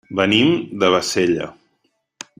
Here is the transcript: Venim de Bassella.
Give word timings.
Venim 0.19 0.55
de 0.85 0.89
Bassella. 0.95 1.51